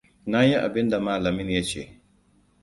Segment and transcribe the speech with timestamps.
[0.31, 1.83] Na yi abinda malamin ya ce.